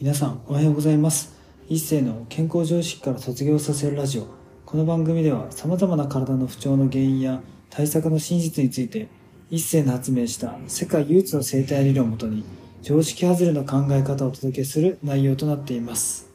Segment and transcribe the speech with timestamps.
[0.00, 1.36] 皆さんおはようございます。
[1.68, 4.28] 一世の健康常識から卒業させるラジオ。
[4.64, 9.08] この番組では様々な体の不調の原因や対策の真実について
[9.50, 12.46] 一世の発明した世界唯一の生態理論をもとに
[12.80, 16.30] 常識外れの考え方をお届けする内容となっています。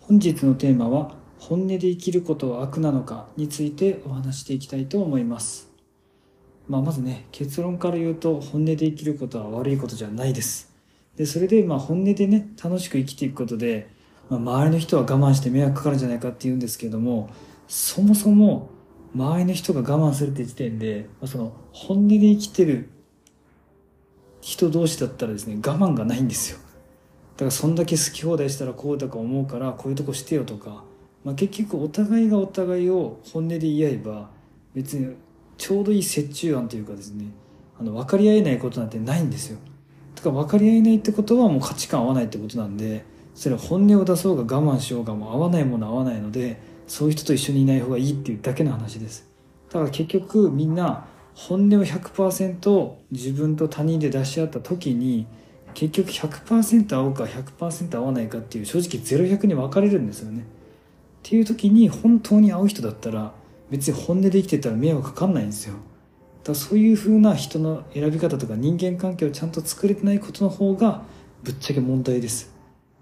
[0.00, 5.70] 本日のテーマは本音で生きることは悪なのかについてお話していきたいと思います。
[6.68, 10.75] まあ、まずね結論から言うと本音で生きることは悪いことじゃないです。
[11.16, 13.88] で、それで、まあ、本音でね、楽しく生きていくことで、
[14.28, 17.30] まあ、周りの人は我慢して迷惑かかるんじゃないかって言うんですけれども、
[17.68, 18.70] そもそも、
[19.14, 22.90] 周りの人が我慢するって時点で、まあ、その、本音で生きてる
[24.42, 26.58] 人同士だったらですね、我慢がないんですよ。
[26.58, 30.84] だから、そんだけ好き放題したらこうとか思うから、こういうとこしてよとか、
[31.24, 34.30] まあ、結局お互いがお互いを本音で言い合えば、
[34.74, 35.16] 別に
[35.56, 37.26] ちょうどいい折衷案というかですね、
[37.80, 39.58] あの、分かり合えないことなんてないんですよ。
[40.16, 49.28] とか分かり合えないってことはもう価値観合わないってことなんでそれは本音を出そうが我慢しようがもう合わないもの合わないのでそういう人と一緒にいない方がいいっていうだけの話です。
[49.68, 55.26] だから結局みんな本音を100%自分と他人で出し合った時に
[55.74, 60.40] 結局100%合うか100%合わないかっていう正直0100に分かれるんですよね。
[60.40, 60.44] っ
[61.22, 63.34] ていう時に本当に合う人だったら
[63.70, 65.74] 別に本音で生きてたら迷惑かかんないんですよ。
[66.46, 71.02] だそういう風な人の選び方とか人間関係をちゃんと作れてないことの方が
[71.42, 72.54] ぶっちゃけ問題です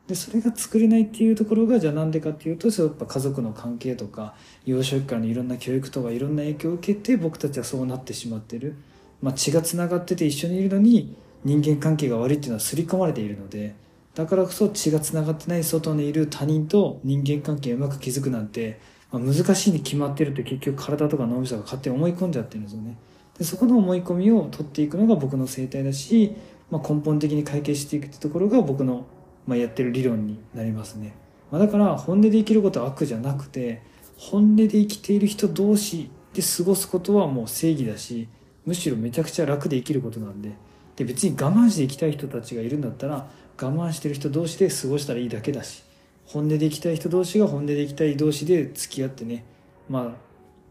[0.06, 4.34] でそれが作れないっていうところがじゃあなんでかっていうとやっぱ家族の関係とか
[4.66, 8.76] 幼少期からのいろんな教育とかいろんな影響を受けて僕たちはそうなってしまってる、
[9.22, 13.74] まあ、血がつながってて一緒にいるのに人間関係が悪いっていうのは刷り込まれているので
[14.14, 18.78] だからこそ血がつながってない外にいる他人と人間関係をうまく築くなんて、
[19.10, 22.96] まあ、難しいに決まってるって結局体とか脳みそが勝手に思い込んじゃってるんですよね。
[23.38, 26.36] でそこの思い込みを取っていくのが僕の生態だし、
[26.70, 29.06] まあ、根本的に解決していくってところが僕の、
[29.46, 31.14] まあ、やってる理論になりますね、
[31.50, 33.82] まあ、だから本音で生きることは悪じゃなくて
[34.16, 38.28] 本音で生きている人同士で過ごすことはもう正義だし
[38.64, 40.52] むしろめちゃくちゃ楽で生きることなんで。
[40.96, 43.26] で別に我慢して生きたい人たちがいるんだったら
[43.60, 45.82] 我慢してる人同士で過ごしたらいいだけだし
[46.26, 49.44] 本音で生きたい人同士が本音で生きたい同士で付き合ってね
[49.88, 50.10] まあ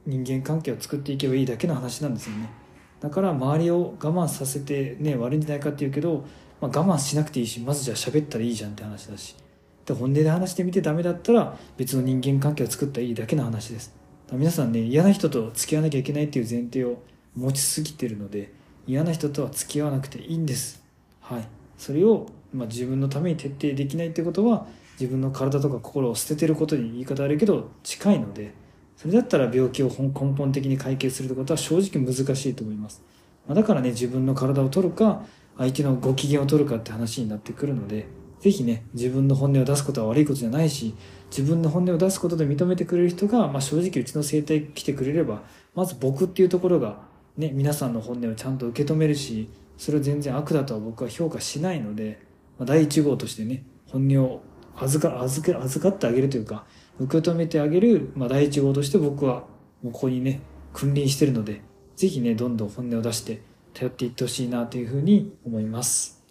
[0.05, 2.49] 人間関係を作っていけばいいだけの話なんですよね。
[2.99, 6.25] だから周りを我慢させてね悪いんじゃないかって言うけど、
[6.61, 9.35] まあ、我慢しなくていいしまずじゃあ喋ったらいいじゃんって話だし。
[9.85, 13.93] で本音で話してみてダメだったら別の人間関係を作ったらいいだけの話です。
[14.31, 17.01] 皆さんね嫌な人と付き合わなきゃいけないっていう前提を
[17.35, 18.53] 持ちすぎてるので
[18.87, 20.83] 嫌な人とは付き合わなくていいんです。
[21.19, 21.47] はい。
[21.77, 24.67] それを、まあ、自分のために徹底できないってことは
[24.99, 28.53] 自分の体とか心を捨ててることに言い方悪いけど近いので
[28.95, 33.03] それだったら病気を根本的に解決するってことは正直難しいと思います。
[33.47, 35.25] だからね、自分の体を取るか、
[35.57, 38.07] 相手のご機嫌を取るかって話になってくるので、
[38.39, 40.95] ぜひね、自分の本音を出すことは悪いことじゃないし、
[41.29, 45.43] 自分の本音を出すことで認めてくれる人が、まあ、正直うちの生態来てくれれば、
[45.75, 47.03] まず僕っていうところが、
[47.37, 52.19] ね、皆さんの本音をちゃんと受け止めるし、それを全然悪だとは僕は評価しないので、
[52.57, 54.43] まあ、第一号としてね、本音を
[54.77, 56.65] 預か預か預かってあげるというか、
[56.99, 59.43] 受け止めてあげる、まあ、第一号として僕は
[59.81, 60.41] もうここにね、
[60.73, 61.61] 君臨してるので、
[61.95, 63.41] ぜひね、どんどん本音を出して
[63.73, 66.23] 頼っていってほしいなというふうに思います。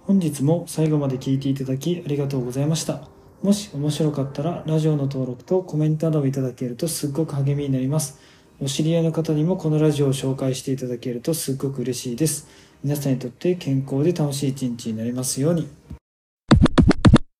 [0.00, 3.08] 本日も最後まで聞いていただきありがとうございました。
[3.42, 8.18] もし面白かったらラジオの登録とコメントなどをいただけるとすっごく励みになります。
[8.60, 12.48] お知り合いの方にもこのラジオを紹介していただけるとすっごく嬉しいです。
[12.82, 15.68] 皆さんにとって健康で楽しい一日になりますように。